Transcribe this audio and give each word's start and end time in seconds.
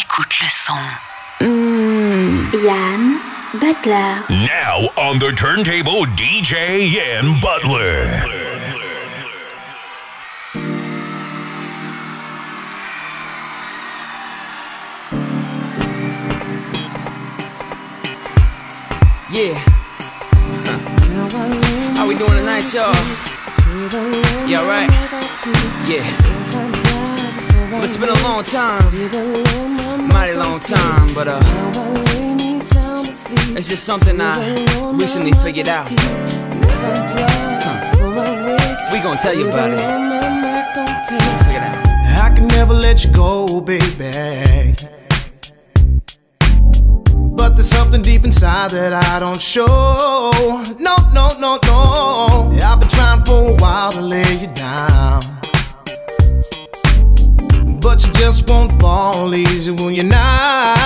Écoute 0.00 0.40
le 0.40 0.48
son. 0.48 0.74
Mmh, 1.40 2.54
Yann 2.64 3.18
Butler. 3.54 4.22
Now 4.30 4.88
on 4.96 5.18
the 5.18 5.32
turntable, 5.32 6.04
DJ 6.16 6.90
Yann 6.92 7.40
Butler. 7.40 8.24
Yeah. 19.30 19.54
How 21.96 22.06
we 22.06 22.14
doing 22.16 22.30
tonight, 22.30 22.72
y'all? 22.72 22.94
Yeah, 24.48 24.66
right? 24.66 24.90
Yeah. 25.88 26.47
It's 27.84 27.96
been 27.96 28.08
a 28.08 28.22
long 28.22 28.42
time. 28.44 28.82
Mighty 30.08 30.34
long 30.34 30.60
time, 30.60 31.14
but 31.14 31.28
uh 31.28 31.40
it's 33.56 33.68
just 33.68 33.84
something 33.84 34.20
I 34.20 34.32
recently 34.92 35.32
figured 35.32 35.68
out. 35.68 35.88
Huh. 37.60 38.90
We 38.92 39.00
gonna 39.00 39.18
tell 39.18 39.34
you 39.34 39.48
about 39.48 39.70
it. 39.70 39.78
Check 41.42 41.54
it 41.54 41.62
out. 41.62 41.86
I 42.22 42.32
can 42.34 42.46
never 42.48 42.72
let 42.74 43.04
you 43.04 43.10
go, 43.12 43.60
baby. 43.60 44.74
But 47.36 47.50
there's 47.56 47.68
something 47.68 48.02
deep 48.02 48.24
inside 48.24 48.70
that 48.70 48.92
I 48.92 49.18
don't 49.18 49.40
show. 49.40 49.66
No, 50.78 50.96
no, 51.12 51.32
no, 51.40 51.58
no. 51.64 52.52
I've 52.62 52.78
been 52.78 52.88
trying 52.88 53.24
for 53.24 53.50
a 53.50 53.54
while 53.56 53.92
to 53.92 54.00
lay 54.00 54.40
you 54.40 54.48
down. 54.48 54.87
But 57.98 58.06
you 58.06 58.12
just 58.12 58.48
won't 58.48 58.70
fall 58.80 59.34
easy 59.34 59.72
when 59.72 59.92
you're 59.92 60.04
not. 60.04 60.78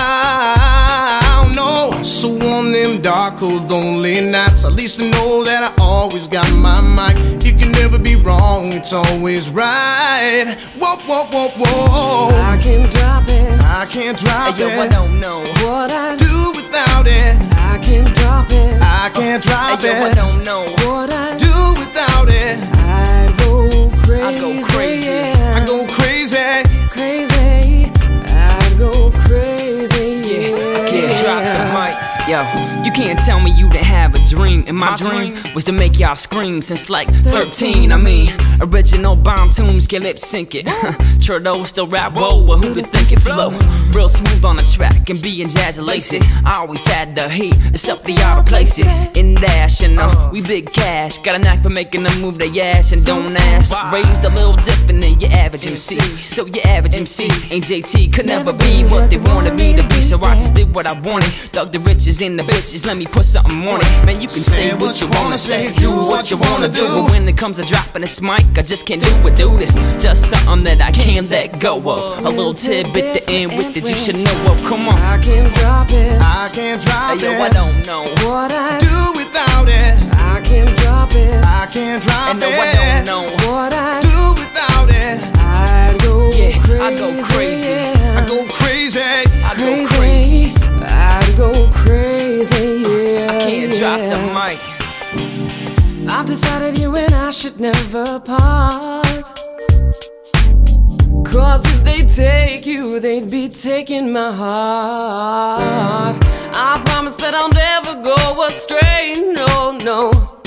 No, 1.55 1.91
so 2.01 2.29
on 2.49 2.71
them 2.71 3.03
dark, 3.03 3.37
cold, 3.37 3.69
lonely 3.69 4.19
nights, 4.19 4.65
at 4.65 4.73
least 4.73 4.99
I 4.99 5.11
know 5.11 5.43
that 5.43 5.61
I 5.61 5.71
always 5.79 6.25
got 6.25 6.51
my 6.53 6.81
mind. 6.81 7.43
You 7.43 7.51
can 7.53 7.71
never 7.73 7.99
be 7.99 8.15
wrong, 8.15 8.73
it's 8.73 8.93
always 8.93 9.51
right. 9.51 10.55
Whoa, 10.79 10.95
whoa, 11.05 11.25
whoa, 11.31 11.49
whoa. 11.49 12.29
I 12.35 12.57
can't 12.59 12.91
drop 12.95 13.29
it. 13.29 13.61
I 13.61 13.85
can't 13.85 14.17
drop 14.17 14.57
Hey, 14.57 14.75
yo, 14.75 14.81
I 14.81 14.87
don't 14.87 15.19
know. 15.19 15.41
What 15.67 15.91
I 15.91 16.15
Do 16.15 16.53
without 16.55 17.05
it. 17.05 17.37
I 17.53 17.77
can't 17.83 18.07
drop 18.15 18.49
it. 18.49 18.81
I 18.81 19.11
can't 19.13 19.43
drop 19.43 19.81
Hey, 19.81 19.99
yo, 19.99 20.05
I 20.07 20.13
don't 20.15 20.43
know. 20.43 20.63
What 20.87 21.13
I 21.13 21.37
Do 21.37 21.75
without 21.79 22.27
it. 22.29 22.57
I. 22.79 23.32
I 24.25 24.33
go 24.39 24.63
crazy. 24.67 25.11
I 25.11 25.65
go 25.65 25.85
crazy. 25.85 26.37
crazy. 26.87 27.91
I 28.29 28.75
go 28.79 29.11
crazy. 29.11 30.21
Yeah, 30.23 30.79
I 30.79 30.89
can't 30.89 31.11
drop 31.19 31.43
the 31.43 31.65
mic. 31.75 31.95
Yo, 32.29 32.39
you 32.83 32.91
can't 32.91 33.19
tell 33.19 33.39
me 33.39 33.51
you 33.51 33.69
didn't 33.69 33.85
have 33.85 34.15
a 34.15 34.19
dream. 34.25 34.63
And 34.67 34.77
my 34.77 34.95
dream 34.95 35.35
was 35.55 35.63
to 35.65 35.71
make 35.71 35.99
y'all 35.99 36.15
scream 36.15 36.61
since 36.61 36.89
like 36.89 37.07
13. 37.25 37.91
I 37.91 37.97
mean, 37.97 38.33
original 38.61 39.15
bomb 39.15 39.49
tunes 39.51 39.87
can 39.87 40.03
lip 40.03 40.19
sync 40.19 40.55
it. 40.55 40.67
Trudeau 41.21 41.63
still 41.63 41.87
rap 41.87 42.13
whoa, 42.13 42.45
but 42.45 42.57
who'd 42.57 42.85
think 42.87 43.11
it 43.11 43.19
flow? 43.19 43.51
Real 43.93 44.09
smooth 44.09 44.43
on 44.43 44.57
the 44.57 44.63
track 44.63 45.09
and 45.09 45.21
being 45.21 45.47
jazz 45.47 45.79
lacy. 45.79 46.19
I 46.43 46.57
always 46.57 46.85
had 46.85 47.15
the 47.15 47.29
heat, 47.29 47.55
except 47.67 48.03
the 48.05 48.17
outer 48.23 48.43
place 48.43 48.77
it. 48.79 49.17
In 49.17 49.35
dash, 49.35 49.81
you 49.81 49.89
know, 49.89 50.29
we 50.31 50.41
big 50.41 50.71
cash. 50.71 51.17
Got 51.19 51.35
a 51.35 51.39
knack 51.39 51.63
for 51.63 51.69
making 51.69 52.03
them 52.03 52.21
move 52.21 52.39
their 52.39 52.51
ass 52.63 52.91
and 52.91 53.05
don't 53.05 53.35
ask. 53.35 53.71
Raised 53.93 54.23
a 54.23 54.29
little 54.29 54.55
different 54.55 55.01
than 55.01 55.19
your 55.19 55.31
average 55.31 55.67
MC. 55.67 55.99
So 56.27 56.45
your 56.45 56.65
average 56.65 56.95
MC 56.95 57.25
ain't 57.51 57.63
JT, 57.63 58.13
could 58.13 58.25
never 58.25 58.51
be 58.51 58.83
what 58.85 59.09
they 59.09 59.17
wanted 59.17 59.57
me 59.57 59.75
to 59.75 59.87
be. 59.87 60.01
So 60.01 60.19
I 60.21 60.35
just 60.37 60.53
did 60.53 60.73
what 60.73 60.85
I 60.85 60.99
wanted. 60.99 61.31
Dug 61.51 61.71
the 61.71 61.79
riches 61.79 62.21
in 62.21 62.35
the 62.35 62.43
bitches, 62.43 62.72
let 62.87 62.97
me 62.97 63.05
put 63.05 63.23
something 63.23 63.67
on 63.67 63.81
it. 63.81 64.05
Man, 64.05 64.19
you 64.19 64.27
can 64.27 64.41
say 64.41 64.73
what 64.73 64.99
you 64.99 65.07
wanna 65.09 65.37
say, 65.37 65.71
do 65.75 65.91
what 65.91 66.31
you 66.31 66.37
wanna 66.37 66.67
do. 66.67 66.87
But 66.87 67.11
when 67.11 67.27
it 67.27 67.37
comes 67.37 67.57
to 67.57 67.63
dropping 67.63 68.01
this 68.01 68.19
mic, 68.19 68.43
I 68.57 68.63
just 68.63 68.87
can't 68.87 68.99
do 68.99 69.27
it, 69.27 69.35
do 69.35 69.55
this. 69.57 69.75
Just 70.01 70.31
something 70.31 70.63
that 70.65 70.81
I 70.81 70.89
can't 70.91 71.29
let 71.29 71.59
go 71.59 71.77
of. 71.77 72.25
A 72.25 72.29
little 72.29 72.53
tidbit 72.53 73.05
to 73.15 73.31
end 73.31 73.51
with 73.55 73.75
that 73.75 73.87
you 73.87 73.95
should 73.95 74.17
know 74.17 74.51
of. 74.51 74.59
Come 74.63 74.87
on. 74.87 74.95
I 74.95 75.21
can't 75.21 75.53
drop 75.55 75.91
it. 75.91 76.19
I 76.19 76.49
can't 76.51 76.81
drop 76.81 77.19
Hey, 77.19 77.37
yo, 77.37 77.43
I 77.43 77.49
don't 77.49 77.85
know. 77.85 78.03
What 78.25 78.51
I 78.51 78.79
Do 78.79 79.19
without 79.19 79.67
it. 79.69 79.93
I 80.17 80.41
can't 80.43 80.75
drop 80.79 81.13
it. 81.13 81.45
I 81.45 81.67
can't 81.71 82.01
drop 82.01 82.29
And 82.29 82.39
no. 82.39 82.47
I 82.49 82.73
don't 82.73 83.05
know. 83.05 83.23
What 83.51 83.73
I 83.73 84.01
Do 84.01 84.41
without 84.41 84.89
it. 84.89 85.21
I 85.37 85.95
go 86.01 86.31
Yeah, 86.31 86.57
crazy. 86.63 86.81
I 86.81 86.97
go 86.97 87.23
crazy. 87.23 87.82
I've 96.23 96.29
decided 96.29 96.77
you 96.79 96.95
and 96.95 97.13
I 97.13 97.31
should 97.31 97.59
never 97.59 98.17
part. 98.17 99.05
Cause 101.25 101.65
if 101.65 101.83
they 101.83 101.97
take 102.05 102.65
you, 102.65 103.01
they'd 103.01 103.29
be 103.29 103.49
taking 103.49 104.13
my 104.13 104.31
heart. 104.31 106.15
I 106.55 106.81
promise 106.85 107.15
that 107.15 107.35
I'll 107.35 107.49
never 107.49 108.01
go 108.01 108.45
astray. 108.45 109.15
No, 109.35 109.77
no. 109.83 110.39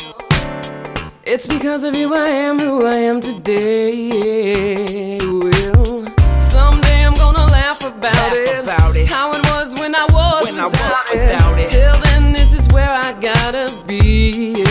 It's 1.24 1.46
because 1.46 1.84
of 1.84 1.94
you 1.94 2.14
I 2.14 2.26
am 2.28 2.58
who 2.58 2.86
I 2.86 2.96
am 2.96 3.20
today. 3.20 5.18
Will 5.18 6.06
someday 6.38 7.04
I'm 7.04 7.12
gonna 7.12 7.52
laugh 7.52 7.84
about 7.84 8.14
Laugh 8.14 8.32
it. 8.32 8.64
about 8.64 8.96
it. 8.96 9.08
How 9.08 9.30
it 9.34 9.44
was 9.52 9.78
when 9.78 9.94
I 9.94 10.06
was 10.06 10.46
When 10.46 10.58
I 10.58 10.68
was 10.68 11.04
without 11.12 11.58
it. 11.58 11.68
Till 11.68 12.00
then, 12.00 12.32
this 12.32 12.54
is 12.54 12.66
where 12.72 12.88
I 12.90 13.12
gotta 13.20 13.70
be. 13.86 14.65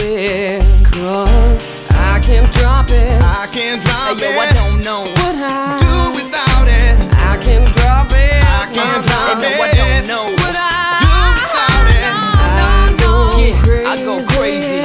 I 3.45 3.47
can't 3.47 3.79
drop 3.79 4.17
Hey, 4.17 4.33
yo, 4.33 4.39
I 4.41 4.45
it. 4.49 4.53
don't 4.55 4.81
know. 4.81 5.01
What 5.01 5.35
I 5.37 5.77
Do 5.77 6.17
without 6.17 6.65
it. 6.65 6.97
I 7.13 7.37
can't 7.45 7.69
drop 7.77 8.09
it. 8.09 8.41
I 8.41 8.65
can't 8.73 9.05
drop 9.05 9.37
Hey, 9.39 9.53
no, 9.53 9.61
I 9.61 9.69
it. 9.69 9.77
don't 9.77 10.07
know. 10.09 10.25
What 10.33 10.55
I 10.57 10.97
Do 10.97 11.13
without 11.37 11.85
it. 11.93 12.09
I 12.41 12.97
go 12.97 13.37
Yeah, 13.37 13.53
crazy. 13.61 13.85
I 13.85 13.95
go 14.01 14.15
crazy. 14.33 14.81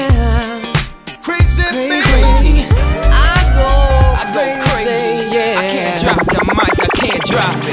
Crazy, 1.24 1.62
Crazy. 1.72 1.88
baby. 1.88 2.04
Crazy. 2.04 2.68
I 3.08 3.40
go 3.56 3.64
I 4.20 4.28
go 4.28 4.42
crazy. 4.68 5.32
Yeah. 5.32 5.56
I 5.56 5.64
can't 5.72 5.96
drop 6.04 6.20
the 6.28 6.44
mic, 6.52 6.76
I 6.84 6.88
can't 7.00 7.24
drop 7.24 7.56
it. 7.64 7.69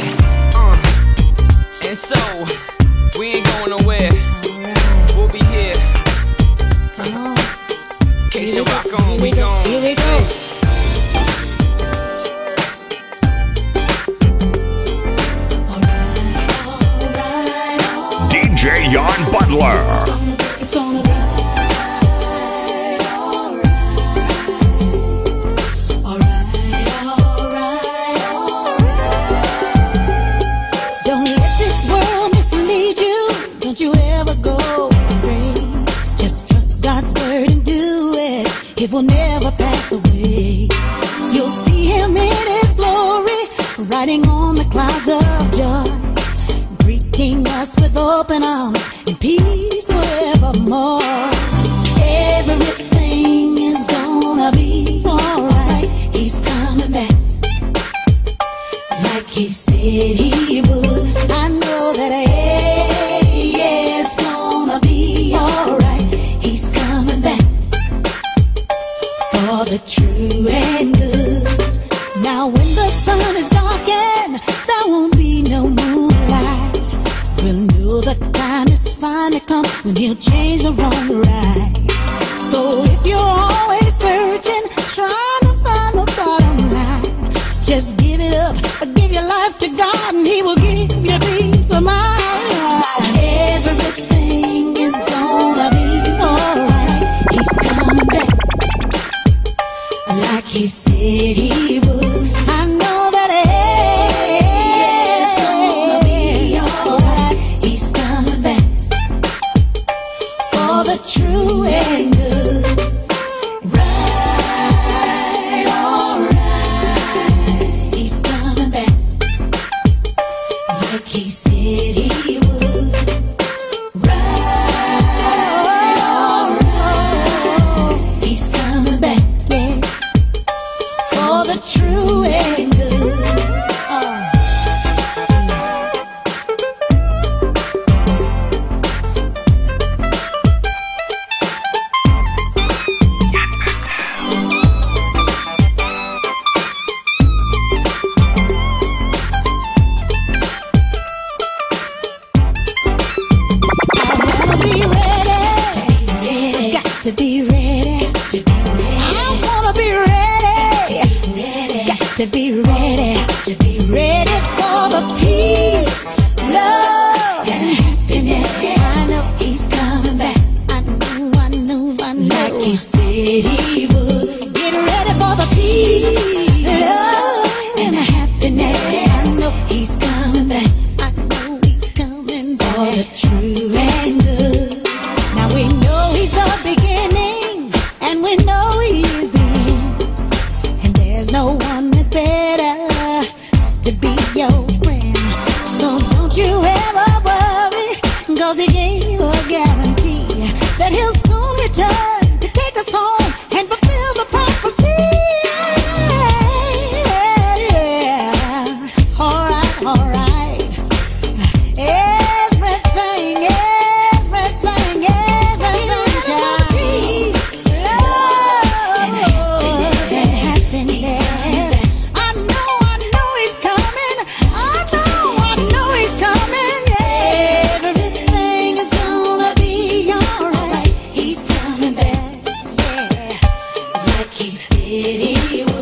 Said 235.38 235.52
he 235.52 235.77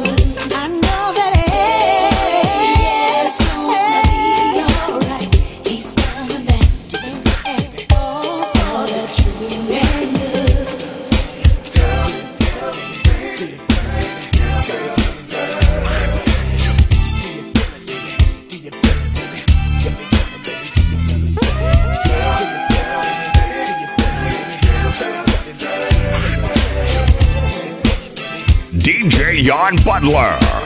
Butler. 29.73 30.64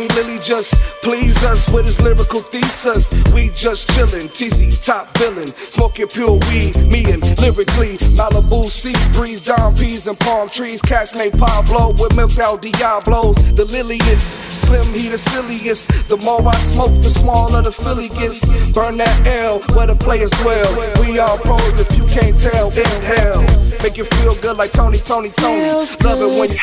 young 0.00 0.08
Lily 0.16 0.38
just 0.38 0.74
please 1.02 1.36
us 1.44 1.72
with 1.72 1.86
his 1.86 2.00
lyrical 2.00 2.40
thesis? 2.40 3.12
We 3.32 3.50
just 3.54 3.88
chillin', 3.90 4.28
TC 4.28 4.84
top 4.84 5.08
villain, 5.18 5.46
smoking 5.46 6.06
pure 6.08 6.38
weed, 6.48 6.76
me 6.88 7.04
and 7.12 7.22
lyrically 7.40 7.96
Malibu 8.16 8.64
sea 8.64 8.94
breeze, 9.12 9.42
down 9.42 9.76
peas 9.76 10.06
and 10.06 10.18
palm 10.18 10.48
trees. 10.48 10.80
Cats 10.82 11.16
named 11.16 11.38
Pablo 11.38 11.92
with 11.92 12.16
milk 12.16 12.38
out 12.38 12.62
Diablos. 12.62 13.36
The 13.54 13.64
liliest, 13.66 14.40
slim 14.50 14.86
he 14.94 15.08
the 15.08 15.18
silliest. 15.18 16.08
The 16.08 16.16
more 16.18 16.46
I 16.46 16.56
smoke, 16.56 16.94
the 17.02 17.10
smaller 17.10 17.62
the 17.62 17.72
Philly 17.72 18.08
gets. 18.08 18.46
Burn 18.72 18.96
that 18.98 19.26
L 19.26 19.60
where 19.74 19.86
the 19.86 19.96
players 19.96 20.30
dwell. 20.42 20.68
We 21.00 21.18
all 21.18 21.38
pros 21.38 21.80
if 21.80 21.96
you 21.96 22.06
can't 22.06 22.36
tell. 22.38 22.68
Inhale, 22.70 23.44
make 23.82 23.96
you 23.96 24.04
feel 24.04 24.34
good 24.42 24.56
like 24.56 24.72
Tony, 24.72 24.98
Tony, 24.98 25.30
Tony. 25.30 25.68
Love 25.68 26.20
it 26.20 26.40
when 26.40 26.50
you 26.52 26.58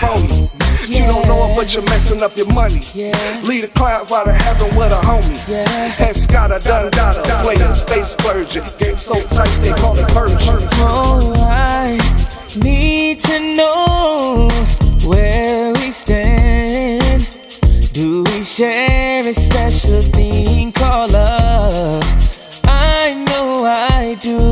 phony. 0.00 0.48
You 0.86 1.06
don't 1.06 1.26
know 1.28 1.46
it, 1.46 1.56
but 1.56 1.72
you're 1.72 1.84
messing 1.84 2.22
up 2.22 2.36
your 2.36 2.52
money. 2.52 2.80
Lead 3.46 3.64
a 3.64 3.68
cloud 3.68 4.10
out 4.10 4.28
of 4.28 4.34
heaven 4.34 4.68
with 4.76 4.92
a 4.92 5.00
homie. 5.06 5.48
Yeah. 5.48 5.94
And 6.04 6.16
Scott, 6.16 6.50
I 6.50 6.58
done 6.58 6.90
got 6.90 7.16
a 7.16 7.42
player, 7.44 7.72
stay 7.74 8.02
splurging. 8.02 8.64
Game 8.78 8.98
so 8.98 9.14
tight, 9.30 9.48
they 9.62 9.70
call 9.70 9.96
it 9.96 10.08
purging. 10.08 10.38
Oh, 10.82 11.32
I 11.36 11.98
need 12.62 13.20
to 13.20 13.54
know 13.54 14.48
where 15.08 15.72
we 15.74 15.90
stand. 15.90 17.38
Do 17.92 18.24
we 18.24 18.42
share 18.42 19.20
a 19.20 19.34
special 19.34 20.00
thing 20.02 20.72
called 20.72 21.12
love? 21.12 22.02
I 22.64 23.14
know 23.28 23.64
I 23.64 24.16
do. 24.20 24.50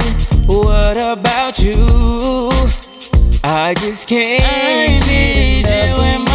What 0.88 0.96
about 0.96 1.58
you? 1.58 1.74
I 3.44 3.74
just 3.76 4.08
can't 4.08 5.04
get 5.04 5.68
enough 5.68 5.98
in 5.98 6.27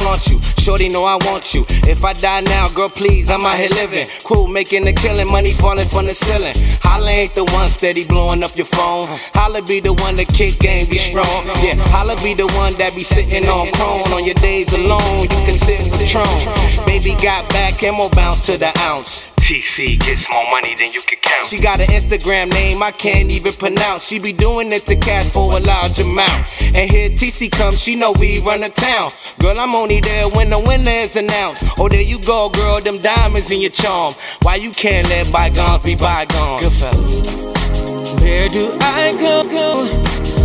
flaunt 0.00 0.26
you. 0.28 0.40
Shorty 0.58 0.88
know 0.88 1.04
I 1.04 1.16
want 1.28 1.52
you. 1.54 1.64
If 1.84 2.04
I 2.04 2.12
die 2.12 2.40
now, 2.40 2.68
girl, 2.72 2.88
please, 2.88 3.30
I'm 3.30 3.44
out 3.44 3.56
here 3.56 3.70
living. 3.70 4.06
Cool, 4.24 4.48
making 4.48 4.88
a 4.88 4.92
killing, 4.92 5.30
money 5.30 5.52
falling 5.52 5.88
from 5.88 6.06
the 6.06 6.14
ceiling. 6.14 6.56
Holla 6.82 7.10
ain't 7.10 7.34
the 7.34 7.44
one 7.44 7.68
steady 7.68 8.06
blowing 8.06 8.42
up 8.42 8.56
your 8.56 8.66
phone. 8.66 9.04
Holla 9.36 9.62
be 9.62 9.80
the 9.80 9.92
one 9.92 10.16
that 10.16 10.28
kick 10.28 10.58
game 10.58 10.88
be 10.88 10.98
strong. 10.98 11.44
Yeah, 11.60 11.76
holla 11.92 12.16
be 12.24 12.34
the 12.34 12.48
one 12.56 12.72
that 12.80 12.94
be 12.94 13.02
sitting 13.04 13.46
on 13.48 13.68
prone. 13.76 14.08
On 14.16 14.24
your 14.24 14.38
days 14.40 14.72
alone, 14.72 15.20
you 15.20 15.28
can 15.28 15.56
sit 15.56 15.84
with 15.92 16.08
throne. 16.08 16.86
Baby 16.86 17.14
got 17.22 17.48
back, 17.50 17.82
and 17.82 17.96
more 17.96 18.10
bounce 18.10 18.46
to 18.46 18.56
the 18.56 18.72
ounce. 18.80 19.29
TC 19.50 19.98
gets 19.98 20.30
more 20.30 20.48
money 20.52 20.76
than 20.76 20.92
you 20.92 21.02
can 21.02 21.18
count. 21.20 21.48
She 21.48 21.56
got 21.56 21.80
an 21.80 21.88
Instagram 21.88 22.52
name 22.52 22.80
I 22.84 22.92
can't 22.92 23.28
even 23.32 23.52
pronounce. 23.54 24.06
She 24.06 24.20
be 24.20 24.32
doing 24.32 24.70
it 24.70 24.86
to 24.86 24.94
cash 24.94 25.32
for 25.32 25.50
a 25.50 25.58
large 25.58 25.98
amount. 25.98 26.46
And 26.76 26.88
here 26.88 27.10
TC 27.10 27.50
comes, 27.50 27.80
she 27.80 27.96
know 27.96 28.12
we 28.20 28.38
run 28.42 28.60
the 28.60 28.68
town. 28.68 29.10
Girl, 29.40 29.58
I'm 29.58 29.74
only 29.74 29.98
there 29.98 30.28
when 30.36 30.50
the 30.50 30.60
winner 30.60 30.92
is 30.92 31.16
announced. 31.16 31.66
Oh, 31.80 31.88
there 31.88 32.00
you 32.00 32.20
go, 32.20 32.48
girl, 32.50 32.80
them 32.80 33.02
diamonds 33.02 33.50
in 33.50 33.60
your 33.60 33.72
charm. 33.72 34.12
Why 34.42 34.54
you 34.54 34.70
can't 34.70 35.08
let 35.08 35.32
bygones 35.32 35.82
be 35.82 35.96
bygones? 35.96 36.62
Good 36.62 36.94
fellas. 36.94 38.22
Where 38.22 38.48
do 38.48 38.78
I 38.80 39.10
go? 39.18 39.42
go? 39.50 39.72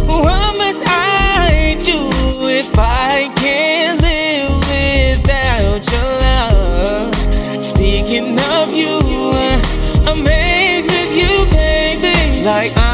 What 0.08 0.58
must 0.58 0.82
I 0.88 1.78
do 1.86 2.50
if 2.50 2.74
I 2.76 3.32
can't? 3.36 4.05
amazed 10.20 10.88
with 10.92 11.12
you, 11.18 11.46
baby. 11.52 12.44
Like 12.44 12.85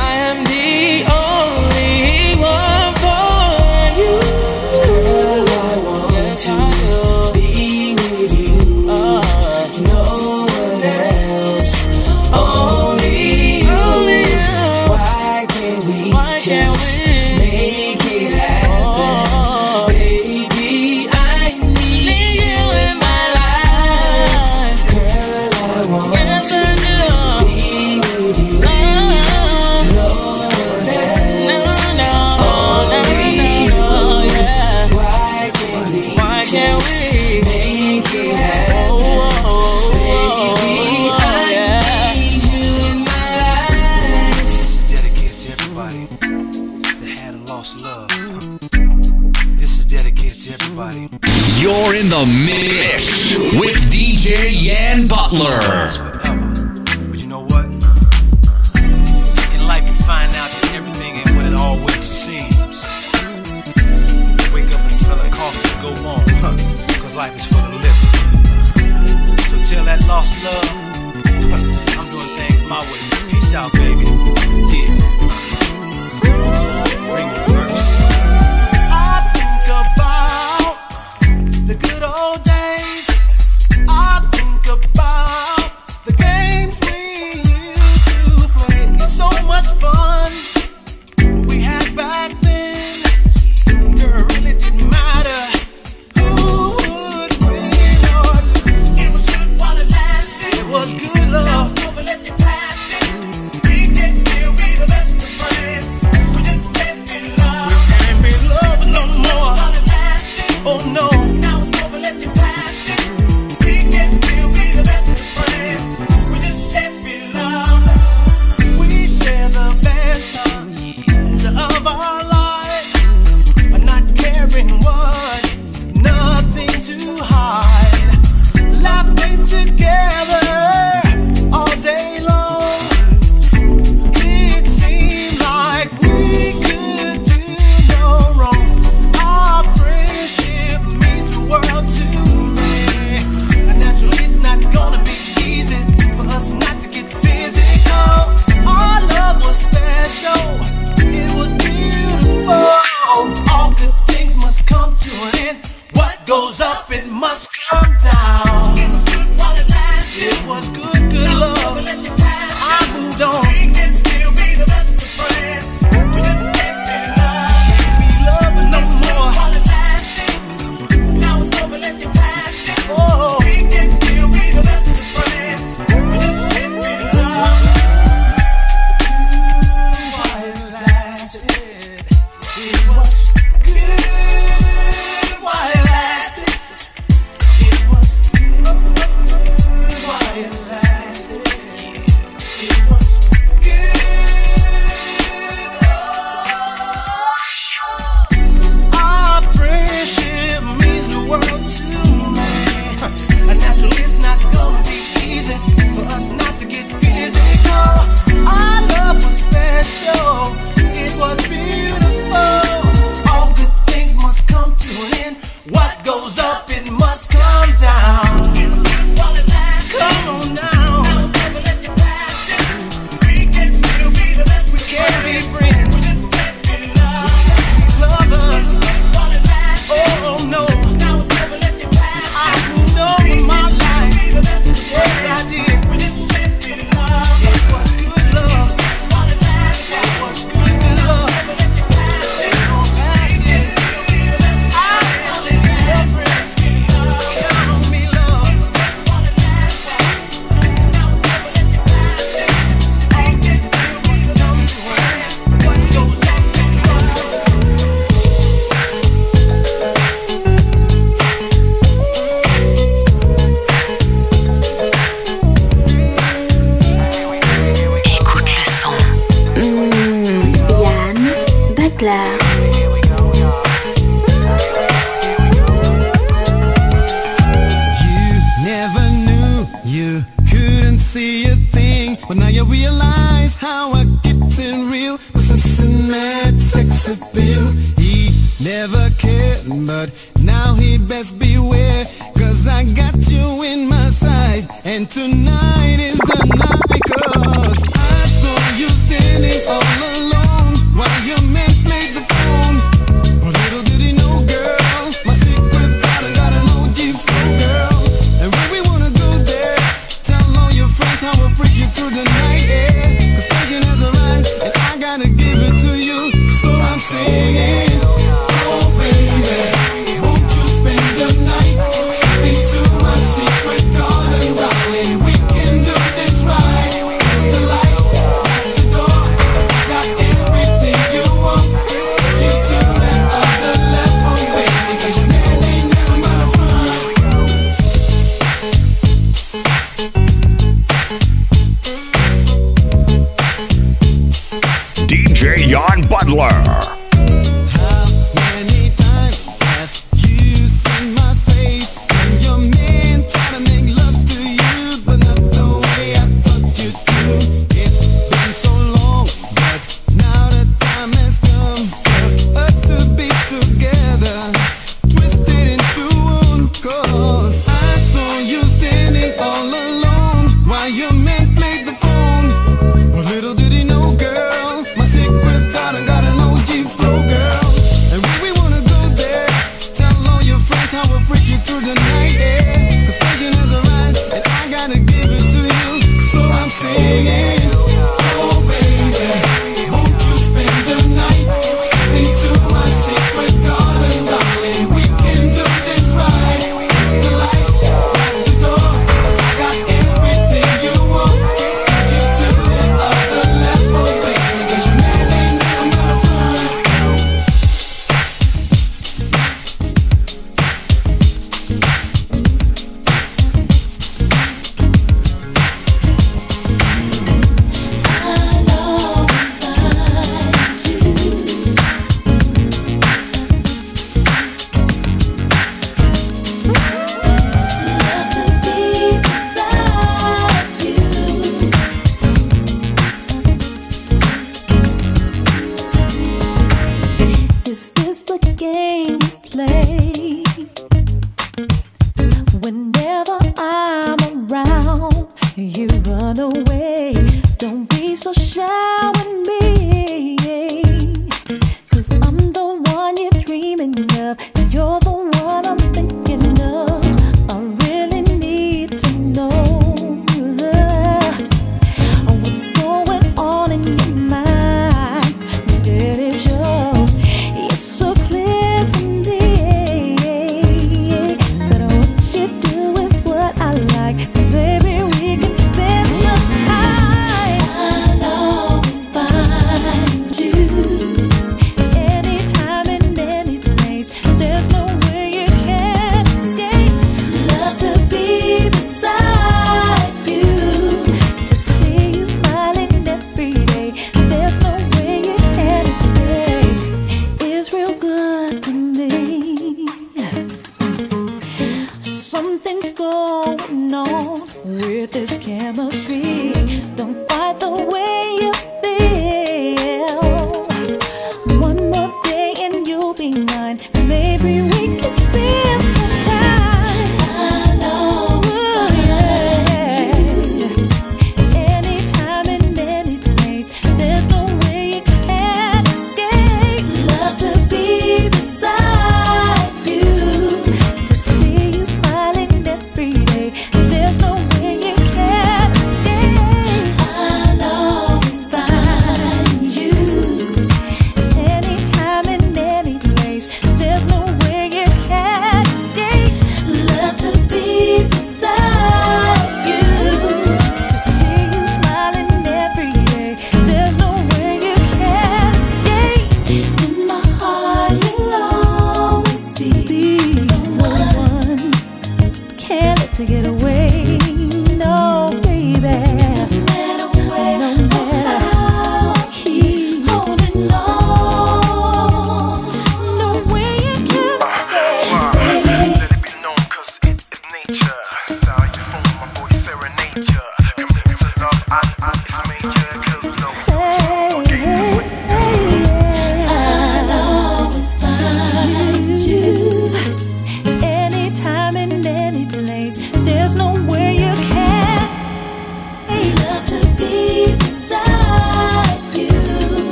to 563.13 563.25
get 563.25 563.45
away. 563.45 563.70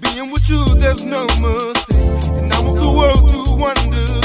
being 0.00 0.30
with 0.30 0.48
you, 0.48 0.64
there's 0.76 1.04
no 1.04 1.24
mistake. 1.24 1.96
And 2.38 2.52
I 2.52 2.60
want 2.60 2.80
the 2.80 2.92
world 2.96 3.24
to 3.32 3.56
wonder. 3.56 4.17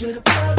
to 0.00 0.12
the 0.14 0.20
party. 0.22 0.49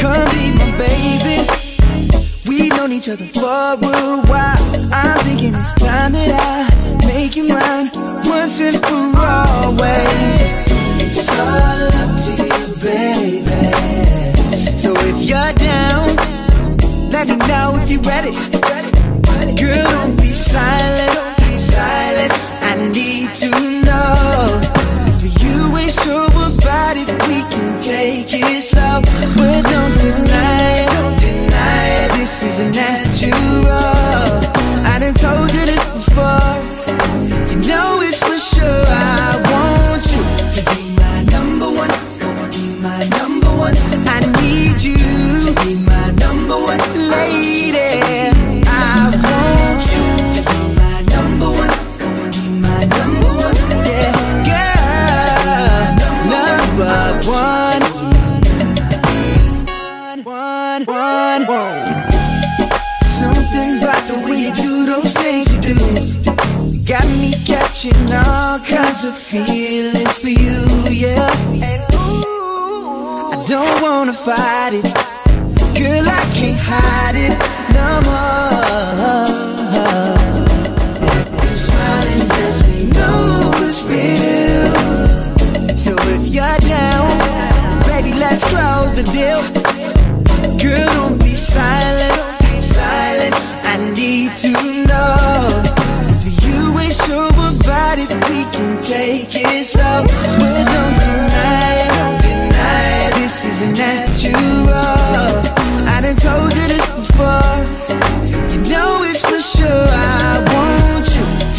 Come 0.00 0.24
be 0.32 0.48
my 0.56 0.64
baby. 0.80 1.44
We've 2.48 2.72
known 2.72 2.90
each 2.90 3.10
other 3.10 3.26
for 3.36 3.44
a 3.44 3.76
while. 3.76 4.56
I'm 4.92 5.18
thinking 5.28 5.52
it's 5.52 5.74
time 5.74 6.12
that 6.12 6.32
I 6.32 7.06
make 7.06 7.36
you 7.36 7.44
mine 7.52 7.86
once 8.24 8.62
and 8.62 8.80
for 8.80 9.20
always. 9.20 10.40
It's 11.04 11.28
all 11.36 11.84
up 12.00 12.16
to 12.16 12.32
you, 12.32 12.66
baby. 12.80 13.44
So 14.56 14.94
if 14.96 15.20
you're 15.28 15.52
down, 15.60 16.16
let 17.12 17.28
me 17.28 17.36
know 17.46 17.76
if 17.82 17.90
you're 17.90 18.00
ready. 18.00 18.32
Girl, 19.60 19.84
don't 19.84 20.16
be 20.16 20.32
silent. 20.32 21.29
is 32.42 32.60
natural 32.62 33.99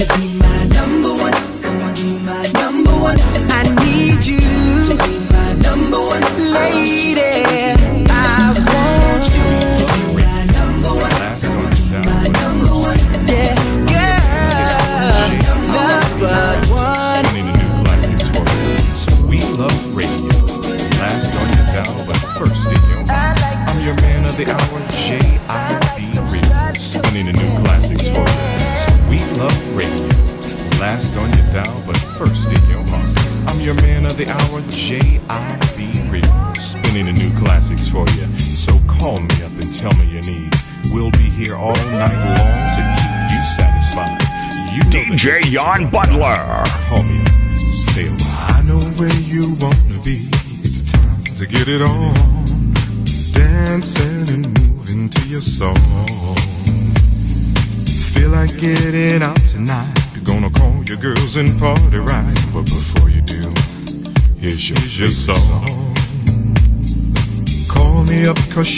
to 0.01 0.19
be 0.19 0.39
my 0.39 0.60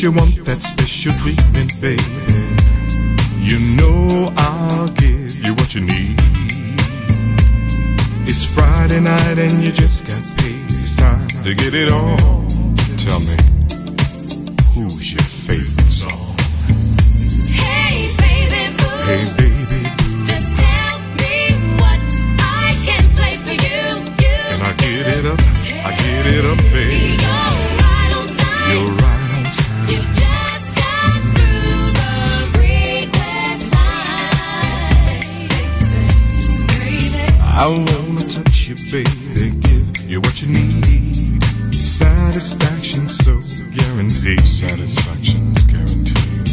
you 0.04 0.12
want 0.12 0.36
that 0.44 0.62
special 0.62 1.14
treat. 1.14 1.53
deep 44.36 44.48
satisfaction's 44.48 45.62
guaranteed. 45.64 46.48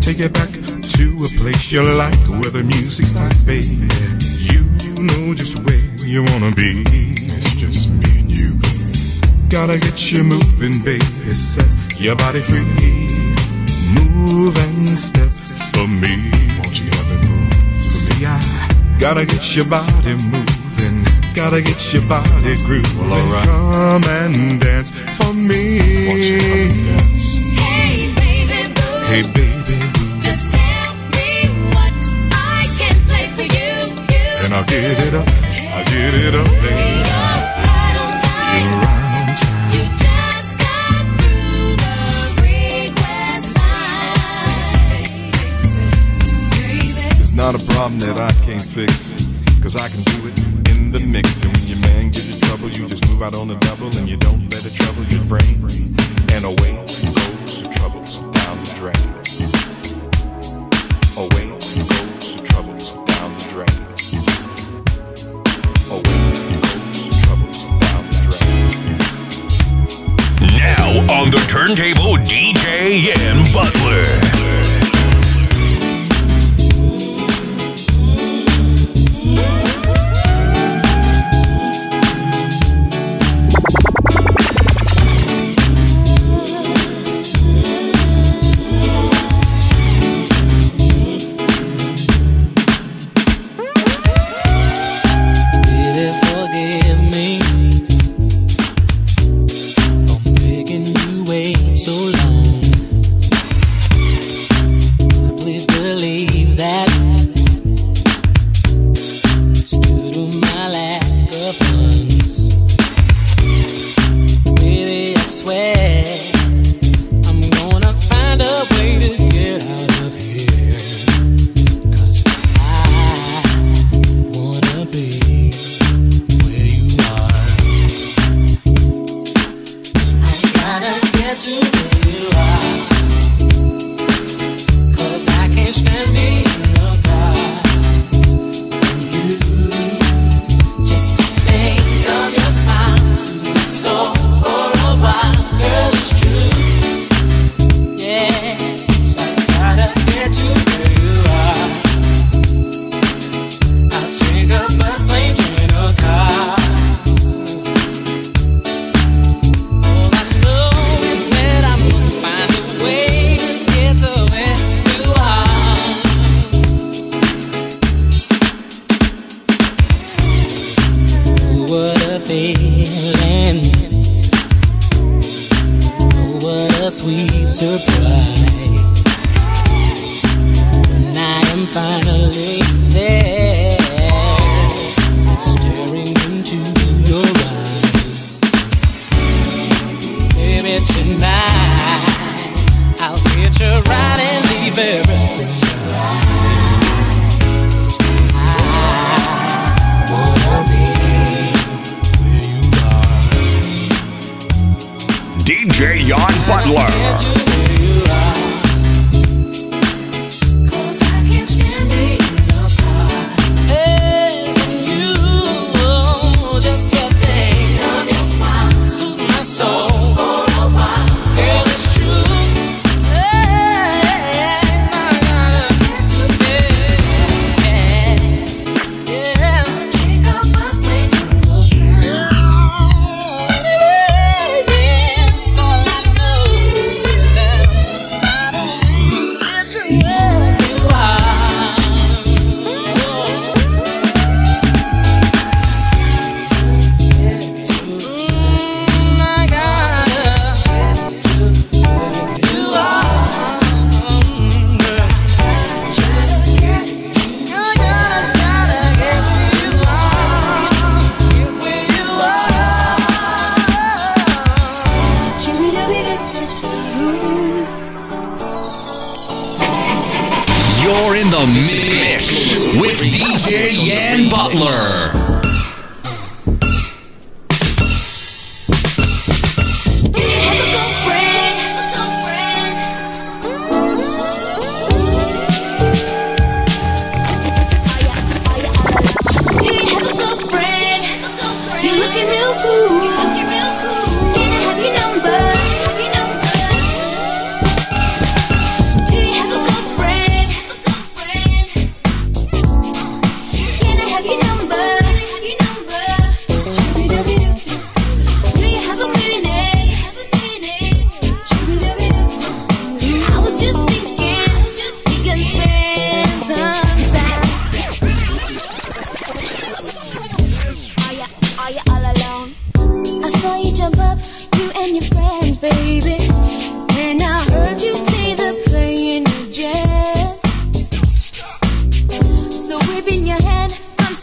Take 0.00 0.20
it 0.20 0.32
back 0.32 0.50
to 0.52 1.04
a 1.24 1.28
place 1.40 1.72
you 1.72 1.82
like 1.82 2.26
where 2.28 2.50
the 2.50 2.62
music's 2.62 3.12
tight, 3.12 3.34
baby. 3.46 3.88
You 4.50 4.62
know 5.02 5.34
just 5.34 5.58
where 5.64 5.84
you 6.06 6.22
wanna 6.30 6.54
be. 6.54 6.84
It's 6.86 7.56
just 7.56 7.90
me 7.90 8.20
and 8.20 8.30
you. 8.30 8.52
Gotta 9.50 9.78
get 9.78 10.12
you 10.12 10.22
moving, 10.22 10.78
baby. 10.84 11.32
Set 11.32 12.00
your 12.00 12.14
body 12.16 12.40
free. 12.40 12.62
Move 13.98 14.56
and 14.66 14.98
step 14.98 15.32
for 15.72 15.88
me. 15.88 16.30
Won't 16.58 16.78
you 16.78 16.86
have 16.96 17.10
it 17.14 17.28
move? 17.28 17.84
See, 17.84 18.24
I 18.26 18.38
gotta 19.00 19.26
get 19.26 19.56
your 19.56 19.66
body 19.66 20.14
moving. 20.30 20.53
Gotta 21.34 21.60
get 21.60 21.92
your 21.92 22.06
body 22.08 22.54
groove. 22.64 22.86
Well, 22.96 23.12
all 23.12 23.32
right. 23.32 23.44
Come 23.44 24.04
and 24.04 24.60
dance 24.60 24.96
for 25.18 25.34
me. 25.34 25.78
Dance? 26.86 27.36
Hey, 27.58 28.06
baby 28.14 28.72
boo. 28.72 28.98
Hey, 29.10 29.22
baby 29.22 29.76
boo. 29.92 30.20
Just 30.22 30.52
tell 30.52 30.94
me 31.10 31.50
what 31.74 31.92
I 32.32 32.70
can 32.78 32.94
play 33.10 33.26
for 33.34 33.42
you. 33.42 33.72
you. 34.14 34.44
And 34.44 34.54
I'll 34.54 34.64
get 34.64 34.96
it 35.06 35.14
up. 35.14 35.26
I'll 35.74 35.84
get 35.84 36.14
it 36.14 36.34
up, 36.36 36.46
baby. 36.62 36.94
Not 47.34 47.56
a 47.56 47.66
problem 47.74 47.98
that 47.98 48.16
I 48.16 48.32
can't 48.46 48.62
fix, 48.62 49.12
cause 49.60 49.76
I 49.76 49.88
can 49.88 50.00
do 50.04 50.28
it 50.28 50.43
the 50.94 51.06
mix. 51.06 51.42
And 51.42 51.52
when 51.52 51.66
your 51.66 51.80
man 51.80 52.04
gives 52.10 52.30
you 52.30 52.40
trouble, 52.46 52.68
you 52.70 52.86
just 52.86 53.06
move 53.08 53.22
out 53.22 53.34
on 53.34 53.48
the 53.48 53.56
double 53.66 53.90
and 53.98 54.08
you 54.08 54.16
don't 54.16 54.48
let 54.50 54.64
it 54.64 54.74
trouble 54.74 55.02
your 55.10 55.24
brain. 55.26 55.58
And 56.32 56.44
away 56.46 56.72
goes 57.18 57.62
the 57.62 57.68
troubles 57.74 58.20
down 58.38 58.54
the 58.62 58.70
drain. 58.78 59.02
Away 61.18 61.50
goes 61.50 62.38
the 62.38 62.42
troubles 62.46 62.94
down 63.10 63.28
the 63.34 63.44
drain. 63.50 63.76
Away 65.90 66.18
goes 66.62 67.10
the 67.10 67.14
troubles 67.26 67.66
down 67.82 68.02
the 68.06 68.18
drain. 68.30 68.62
Now 70.62 70.86
on 71.18 71.30
the 71.34 71.42
turntable, 71.50 72.22
DJ 72.22 73.02
Ian 73.02 73.42
Butler. 73.52 74.23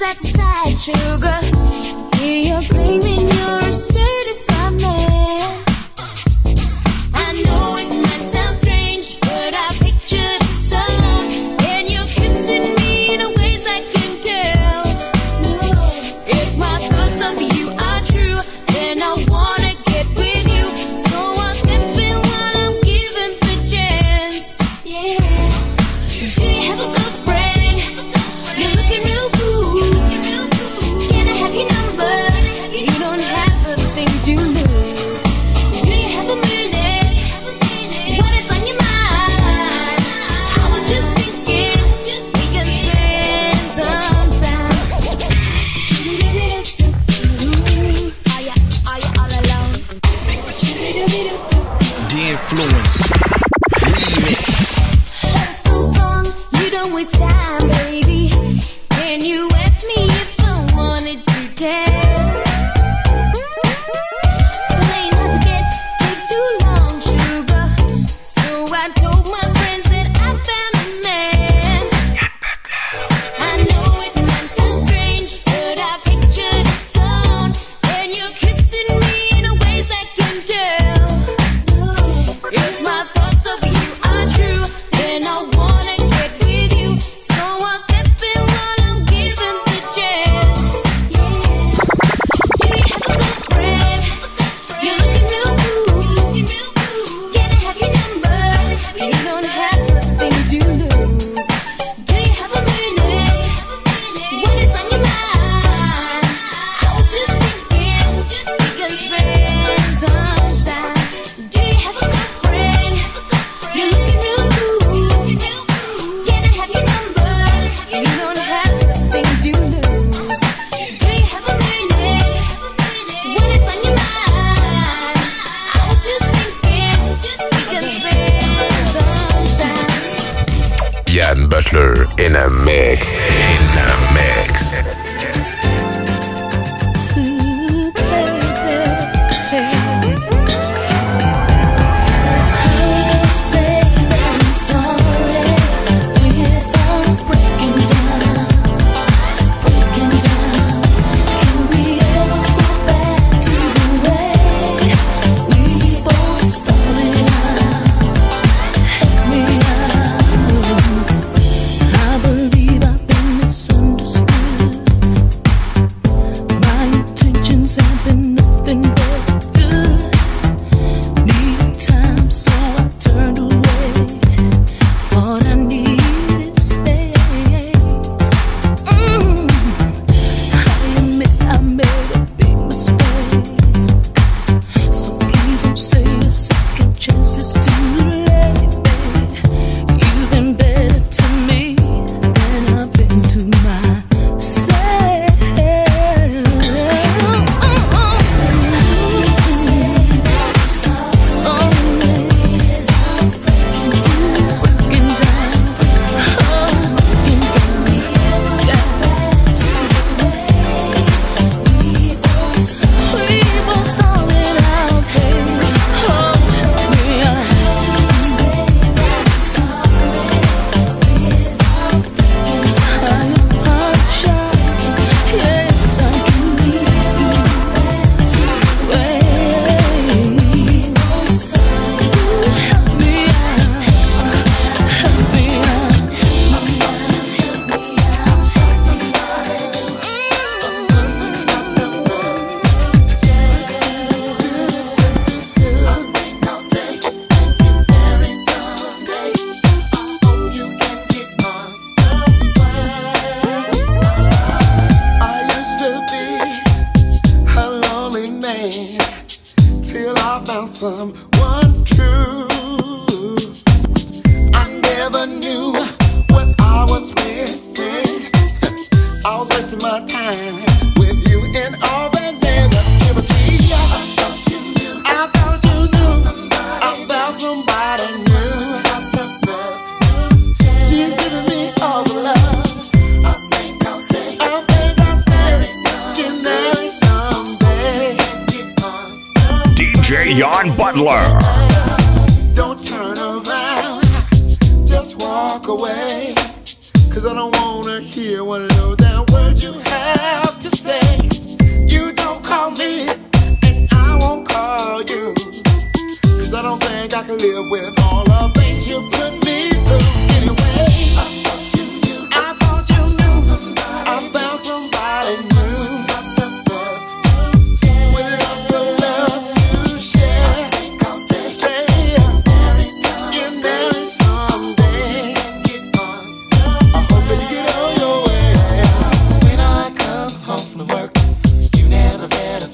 Side 0.08 0.66
to 0.66 0.92
sugar. 0.98 1.40
Here 2.18 2.42
you're 2.44 2.62
claiming 2.62 3.30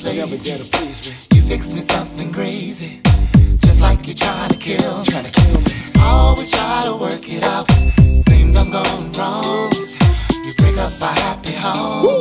please. 0.07 0.19
Never 0.19 0.43
dare 0.43 0.57
to 0.57 0.77
please 0.77 1.09
me. 1.09 1.37
You 1.37 1.41
fix 1.43 1.73
me 1.73 1.81
something 1.81 2.31
crazy. 2.33 3.01
Just 3.59 3.81
like 3.81 4.07
you 4.07 4.13
try 4.13 4.47
to 4.49 4.57
kill, 4.57 5.03
try 5.05 5.21
to 5.21 5.31
kill 5.31 5.61
me. 5.61 5.71
Always 5.99 6.51
try 6.51 6.83
to 6.85 6.95
work 6.95 7.27
it 7.27 7.43
out. 7.43 7.69
Seems 8.29 8.55
I'm 8.55 8.71
going 8.71 9.11
wrong. 9.13 9.71
You 10.45 10.53
break 10.55 10.77
up 10.77 10.91
a 11.01 11.11
happy 11.21 11.53
home. 11.53 12.03
Woo! 12.03 12.16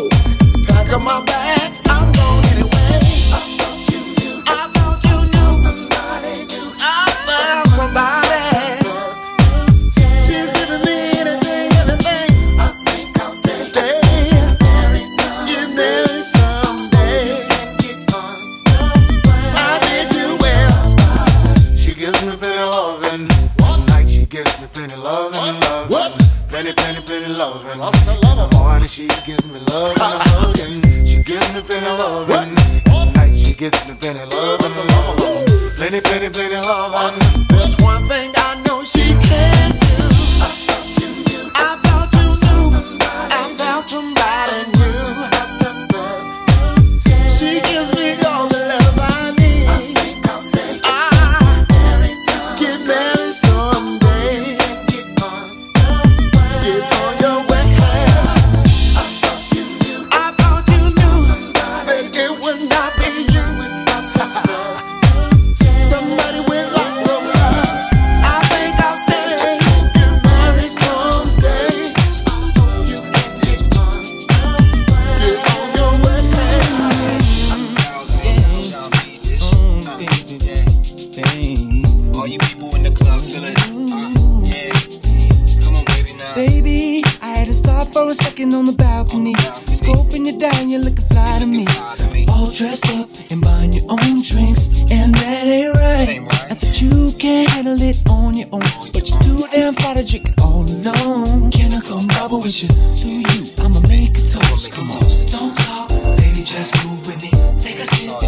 gotta 99.76 100.04
drink 100.04 100.30
all 100.42 100.62
alone. 100.62 101.50
Can 101.50 101.72
I 101.72 101.80
come 101.80 102.06
bubble 102.08 102.40
with 102.40 102.62
you? 102.62 102.68
To 102.68 103.08
you, 103.08 103.52
I'ma 103.62 103.80
make 103.88 104.16
a 104.18 104.22
toast. 104.22 104.72
Come 104.72 104.88
on, 104.90 105.02
don't 105.30 105.56
talk, 105.56 105.88
baby, 106.18 106.42
just 106.42 106.74
move 106.84 107.06
with 107.06 107.22
me. 107.22 107.30
Take 107.60 107.78
a 107.80 107.86
sip. 107.86 108.25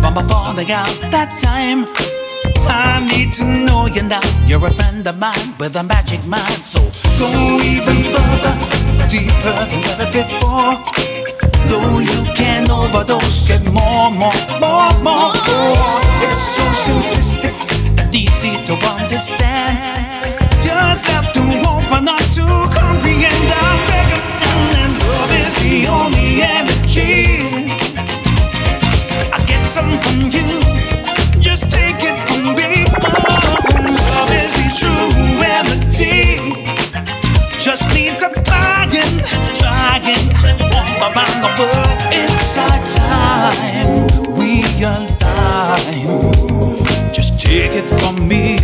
from 0.00 0.14
before 0.14 0.54
they 0.54 0.64
got 0.64 0.88
that 1.10 1.30
time. 1.40 1.84
I 2.68 3.00
need 3.08 3.32
to 3.34 3.44
know 3.44 3.86
you 3.86 4.02
now. 4.02 4.20
You're 4.46 4.64
a 4.64 4.70
friend 4.70 5.06
of 5.06 5.18
mine 5.18 5.54
with 5.58 5.76
a 5.76 5.82
magic 5.82 6.24
mind. 6.26 6.62
So 6.62 6.80
go 7.18 7.28
even 7.64 7.98
further, 8.12 8.54
deeper 9.08 9.54
than 9.70 9.82
ever 9.92 10.08
before. 10.12 10.76
Though 11.68 11.98
you 12.00 12.20
can 12.34 12.70
overdose, 12.70 13.46
get 13.48 13.64
more, 13.64 14.10
more, 14.12 14.40
more, 14.60 14.92
more, 15.02 15.32
more. 15.34 15.92
It's 16.24 16.42
so 16.56 16.64
simplistic 16.86 17.56
and 17.98 18.14
easy 18.14 18.54
to 18.68 18.74
understand. 18.94 19.78
Just 20.62 21.06
have 21.08 21.32
to 21.32 21.42
open 21.68 22.08
up 22.08 22.24
to 22.36 22.46
comprehend. 22.72 23.48
I 23.52 23.70
reckon 23.90 24.22
and 24.80 24.92
love 24.92 25.32
is 25.42 25.54
the 25.64 25.86
only 25.88 26.42
energy. 26.42 27.57
time, 43.52 44.06
real 44.36 45.06
time. 45.18 47.12
Just 47.12 47.40
take 47.40 47.72
it 47.72 47.88
from 47.88 48.28
me. 48.28 48.56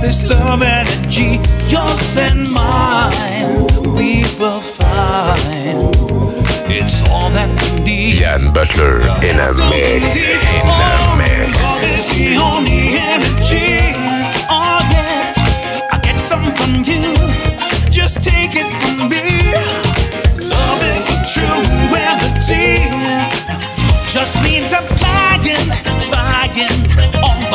This 0.00 0.28
love 0.28 0.62
energy, 0.62 1.38
yours 1.68 2.16
and 2.18 2.50
mine, 2.52 3.66
we 3.94 4.24
will 4.38 4.60
find. 4.60 5.94
It's 6.72 7.08
all 7.10 7.30
that 7.30 7.50
we 7.62 7.84
need. 7.84 8.14
Jan 8.14 8.52
Butler 8.52 9.00
in 9.22 9.38
a 9.38 9.52
mix. 9.70 10.16
In 10.28 10.66
a 10.66 11.10
mix. 11.18 12.89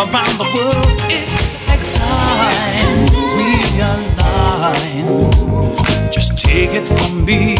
around 0.05 0.37
the 0.37 0.49
world. 0.55 1.01
It's 1.09 1.55
time 1.97 2.97
we 3.37 3.49
align. 3.91 5.05
Just 6.11 6.37
take 6.37 6.73
it 6.73 6.87
from 6.87 7.25
me. 7.25 7.55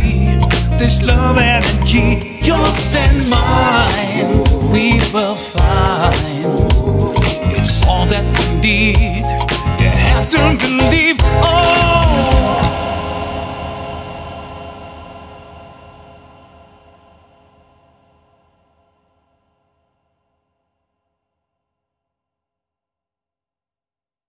This 0.78 1.04
love 1.06 1.38
energy, 1.38 2.40
yours 2.42 2.96
and 2.96 3.28
mine, 3.30 4.44
we 4.72 5.00
will 5.14 5.36
find. 5.36 6.46
It's 7.58 7.86
all 7.88 8.06
that 8.08 8.26
we 8.38 8.46
need. 8.60 9.26
You 9.82 9.90
have 10.10 10.30
to 10.30 10.42
believe. 10.66 11.45